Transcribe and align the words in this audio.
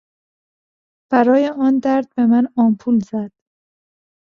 برای 1.11 1.47
آن 1.49 1.79
درد 1.79 2.07
به 2.15 2.25
من 2.25 2.47
آمپول 2.57 2.99
زد. 2.99 3.31